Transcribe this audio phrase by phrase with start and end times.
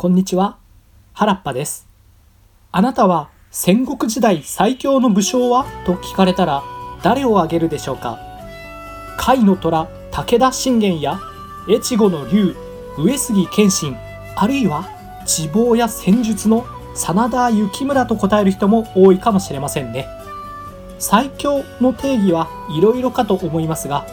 [0.00, 0.56] こんにちは。
[1.12, 1.86] 原っぱです。
[2.72, 5.66] あなたは戦国時代最強の武将は？
[5.84, 6.62] と聞かれたら
[7.02, 8.18] 誰を挙げるでしょうか？
[9.18, 11.20] 甲斐の虎武田信玄や
[11.68, 12.56] 越後の龍
[12.96, 13.94] 上杉謙信
[14.36, 14.88] あるいは
[15.26, 16.64] 地望や戦術の
[16.94, 20.08] 真田幸村と答える人も多いかもしれませんね。
[20.98, 24.06] 最強の定義はいろいろかと思いますが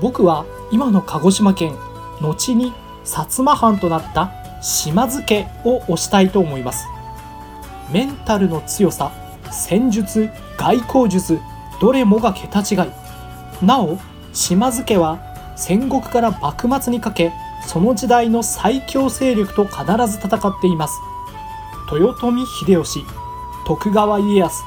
[0.00, 1.76] 僕は今の鹿児島県
[2.20, 2.72] 後に
[3.04, 4.32] 薩摩藩となった
[4.64, 6.86] 島津家を推したいと思います。
[7.92, 9.12] メンタルの強さ
[9.52, 11.38] 戦術外交術
[11.82, 12.90] どれもが桁違い。
[13.62, 13.98] なお
[14.32, 15.20] 島津家は
[15.54, 17.30] 戦国から幕末にかけ
[17.66, 20.94] その時代の最強勢力と必ず戦っています。
[21.92, 23.04] 豊臣秀吉
[23.66, 24.62] 徳川家康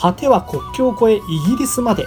[0.00, 2.06] 果ては国境を越えイギリスまで。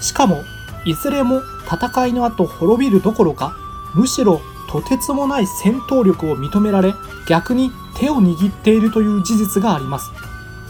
[0.00, 0.44] しかも
[0.84, 3.52] いずれも戦いの後滅びるどころか
[3.94, 6.94] むしろとてつもない戦闘力を認められ
[7.26, 10.10] 逆に手を握っているという事実があります。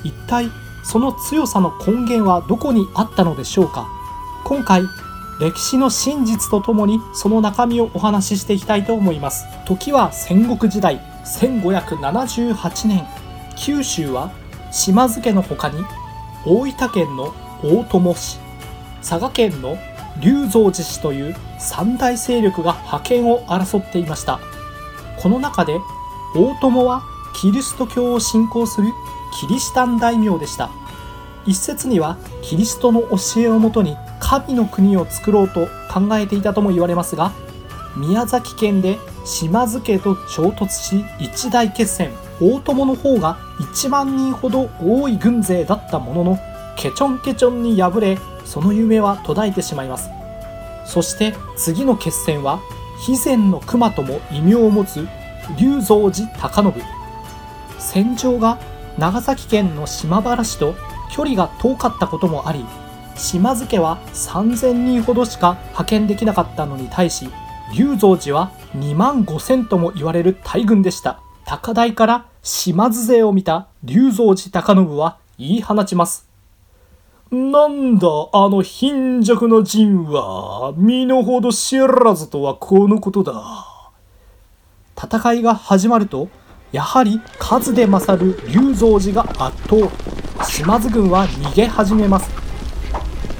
[0.05, 0.51] 一体
[0.85, 3.87] その強さの根源はどこにあったのでしょうか？
[4.45, 4.85] 今回
[5.41, 9.45] 歴史の真実とともにその中身をお話ししていきたいと思います。
[9.67, 13.07] 時は戦国時代1578年。
[13.57, 14.31] 九州は
[14.73, 15.85] 島津家の他に
[16.47, 18.39] 大分県の大友氏
[19.01, 19.77] 佐賀県の
[20.21, 24.41] 龍蔵寺氏という三大勢力が覇権を争っていました。
[25.21, 25.79] この中で
[26.35, 27.03] 大友は
[27.41, 28.89] キリスト教を信仰する
[29.41, 30.71] キリシタン大名でした。
[31.47, 37.33] 一説にはキリストの教えをもとに神の国を作ろうと考えていたとも言われますが
[37.97, 42.13] 宮崎県で島津家と衝突し一大決戦。
[42.41, 46.39] 大友の方が1万人ほど多い軍勢だったものの
[46.77, 50.09] ケチョンケチョンに敗れその夢は途絶えてしまいます。
[50.87, 52.61] そして次の決戦は
[53.01, 55.07] 肥前の熊とも異名を持つ
[55.59, 56.83] 龍蔵寺高信。
[57.79, 58.59] 戦場が
[58.97, 60.75] 長崎県の島原市と
[61.13, 62.65] 距離が遠かったこともあり
[63.17, 67.31] 島津家は3000人ほどしか派遣できなかったのに対し
[67.75, 71.21] 龍蔵寺は2万5000とも言われる大軍でした。
[71.45, 76.28] 高台から島津勢を見た龍蔵寺高信は言い放ちます。
[77.31, 83.93] なんだ、あの貧弱の陣は、身の程知らずとはこのことだ。
[84.97, 86.29] 戦いが始まると、
[86.73, 89.77] やはり数で勝る龍蔵寺が圧倒。
[90.47, 92.31] 島津軍は逃げ始めます。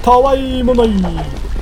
[0.03, 0.91] たわいもない。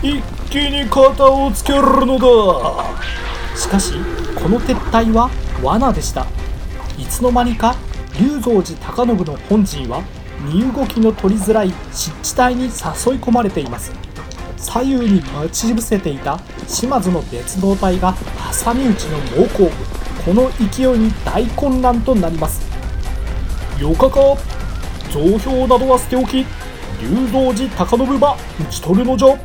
[0.03, 3.55] 一気に肩をつけるのだ。
[3.55, 3.93] しかし、
[4.35, 5.29] この撤退は
[5.63, 6.25] 罠でした。
[6.97, 7.73] いつの間にか
[8.19, 10.01] 龍蔵寺高信の本陣は
[10.39, 12.71] 身動きの取りづらい湿地帯に誘い
[13.19, 13.91] 込まれています。
[14.57, 18.15] 左右に待ち伏せていた島津の別動隊が
[18.63, 19.71] 挟み撃ちの猛攻。
[20.25, 22.67] この勢いに大混乱となります。
[23.79, 24.19] よかか
[25.11, 26.45] 増票などは捨ておき
[26.99, 29.37] 龍道寺高信ば討ち取るのじゃ。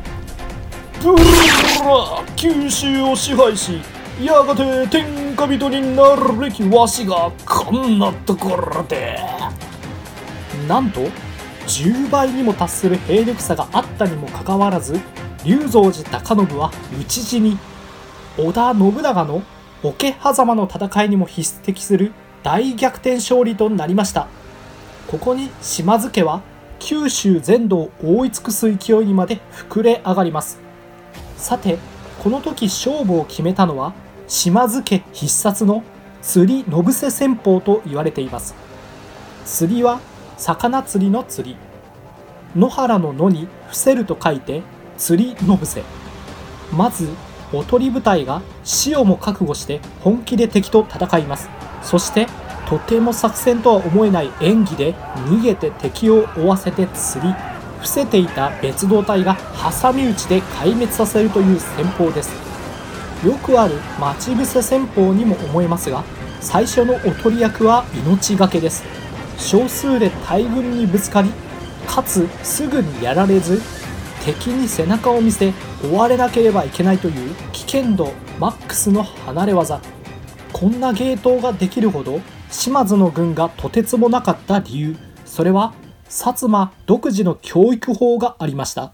[1.01, 3.79] ブルラ九州を支配し
[4.21, 9.17] やがて天下人になるべきわしがこんなところで
[10.67, 11.01] なんと
[11.67, 14.99] 10倍にも達する兵力差があったにもかかわらず
[15.45, 17.57] 龍蔵寺高信は討ち死に
[18.37, 19.43] 織田信長の
[19.83, 24.27] 桶狭間の戦いにも匹敵する大逆転勝利となりました。
[25.07, 26.41] ここに島津家は
[26.79, 30.59] 九州全土を覆い尽くす勢いにまで膨れ上がります。
[31.37, 31.77] さて
[32.23, 33.93] この時勝負を決めたのは
[34.27, 35.83] 島津家必殺の
[36.21, 38.55] 釣り信瀬戦法と言われています。
[39.45, 39.99] 釣りは
[40.37, 41.57] 魚釣りの釣り。
[42.55, 44.61] 野原の野に伏せると書いて
[44.97, 45.83] 釣りの伏せ。
[46.71, 47.09] まず
[47.51, 51.49] おとり部隊が死をも覚悟して本気で敵と戦います。
[51.81, 52.27] そして
[52.67, 54.93] とても作戦とは思えない演技で
[55.27, 57.33] 逃げて敵を追わせて釣り。
[57.83, 59.37] 伏せていた別動隊が
[59.81, 62.31] 挟み撃ちで壊滅させるという戦法です。
[63.25, 66.03] よくある待ち伏せ戦法にも思えますが
[66.39, 69.02] 最初のおとり役は命がけです。
[69.37, 71.31] 少数で大軍にぶつかり
[71.87, 73.61] かつすぐにやられず
[74.25, 75.53] 敵に背中を見せ
[75.83, 79.81] 追われなければいけないという危険度マックスの離れ技。
[80.53, 84.95] こんな芸当ができるほど島津の軍がとてつもなかった理由。
[85.25, 85.73] それは
[86.05, 88.93] 薩摩独自の教育法がありました。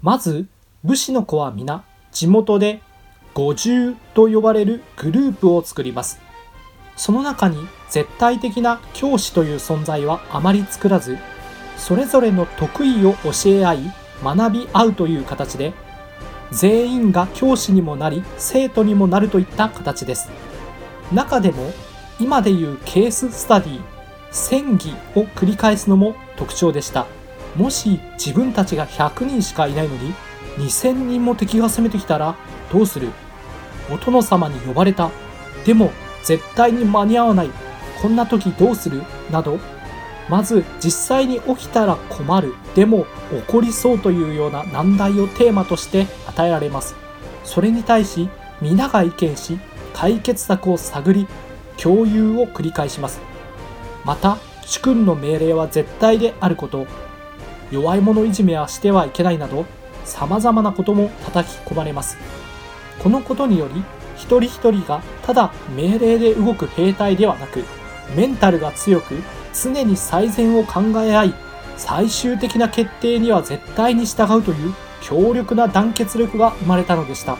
[0.00, 0.46] まず
[0.84, 2.80] 武士の子は皆地元で
[3.34, 6.20] 五重と呼ばれるグループを作ります。
[6.98, 11.16] その中に絶対的な教師という存在はあまり作らず
[11.76, 13.78] それぞれの得意を教え合い
[14.22, 15.72] 学び合うという形で
[16.50, 20.28] 全員が教師にもなり生徒にもなるといった形です。
[21.12, 21.72] 中でも
[22.18, 23.80] 今でいうケーススタディ
[24.30, 27.06] 戦議を繰り返すのも特徴でした。
[27.54, 30.12] もし自分たちが100人しかいないのに
[30.56, 32.34] 2000人も敵が攻めてきたら
[32.72, 33.10] どうする？
[33.90, 35.10] お殿様に呼ばれた。
[35.64, 35.92] でも
[36.24, 37.50] 絶対に間に合わない。
[38.02, 39.02] こんな時どうする？
[39.30, 39.58] など。
[40.28, 42.54] まず実際に起きたら困る。
[42.74, 46.94] でも起こりそうというような難題をテーマとして与えられます。
[47.44, 48.28] それに対し
[48.60, 49.58] 皆が意見し
[49.94, 51.26] 解決策を探り
[51.78, 53.20] 共有を繰り返します。
[54.04, 54.36] また
[54.66, 56.86] 主君の命令は絶対であること。
[57.70, 59.64] 弱い者いじめはしてはいけないなど
[60.04, 62.18] 様々なことも叩き込まれます。
[62.98, 63.82] このことにより
[64.18, 67.64] 一人一人がただ命令で動く兵隊ではなく
[68.14, 69.14] メンタルが強く
[69.54, 71.34] 常に最善を考え合い
[71.76, 77.38] 最終的な決定には絶対に従うという強力な団結力が生まれたのでした。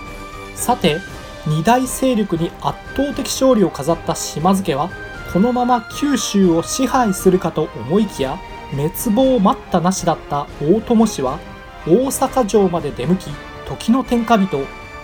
[0.54, 0.98] さて
[1.46, 4.90] 二大勢力に圧倒的勝利を飾った島津家は
[5.32, 8.38] このまま九州を支配するかと思いきや
[8.70, 11.38] 滅亡待ったなしだった大友氏は
[11.86, 13.30] 大阪城まで出向き
[13.66, 14.58] 時の天下人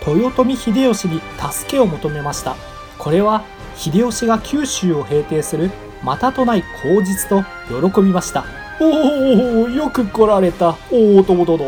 [0.05, 2.55] 豊臣秀吉に助けを求めました。
[2.97, 3.43] これは
[3.75, 5.71] 秀吉が九州を平定する
[6.03, 7.43] またとない口実と
[7.91, 8.45] 喜びました。
[8.79, 10.75] おおよく来られた。
[10.91, 11.65] 大友殿。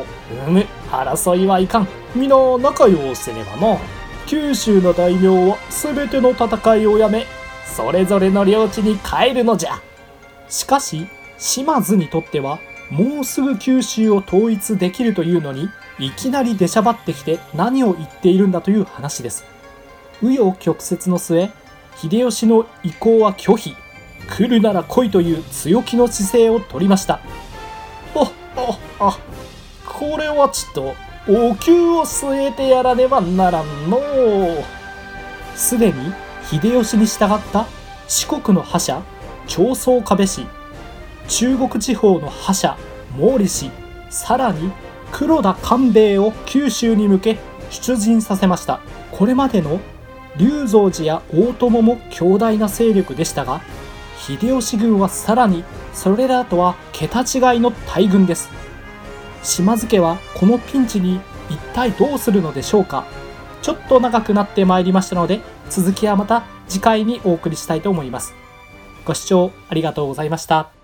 [0.47, 1.87] うむ争いはいかん。
[2.15, 3.77] 皆仲良うせねばな
[4.25, 7.25] 九州の大名は全ての戦いをやめ
[7.65, 9.81] それぞれの領地に帰るのじゃ。
[10.49, 11.07] しかし
[11.37, 12.59] 島津にとっては
[12.89, 15.69] もうすぐ九州を統一できるというのに
[15.99, 19.43] いきなり出しゃばってきて何を言っているんだという話です。
[20.21, 21.49] 紆余曲折の末
[21.95, 23.75] 秀吉の意向は拒否。
[24.29, 27.21] 来るなら来いという強気の姿勢を取りました。
[28.15, 29.19] あああ
[29.87, 30.95] これはちょっと
[31.31, 33.99] お灸を据えてやらねばならんの。
[35.55, 35.93] すでに
[36.43, 37.67] 秀吉に従った
[38.07, 39.01] 四国の覇者
[39.47, 40.45] 長宗我部氏。
[41.27, 42.77] 中国地方の覇者
[43.17, 43.71] 毛利氏
[44.09, 44.71] さらに
[45.11, 47.37] 黒田官兵衛を九州に向け
[47.69, 48.79] 出陣させました。
[49.11, 49.79] これまでの
[50.37, 53.61] 龍蔵寺や大友も強大な勢力でしたが
[54.19, 55.63] 秀吉軍はさらに
[55.93, 58.49] それらとは桁違いの大軍です。
[59.41, 61.19] 島津家はこのピンチに
[61.49, 63.05] 一体どうするのでしょうか。
[63.61, 68.33] ちょっと長くなってまいりましたので続きはまた次回にお送りしたいと思います。
[69.05, 70.76] ご視聴ありがとうございました。